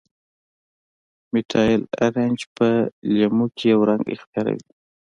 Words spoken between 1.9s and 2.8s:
ارنج په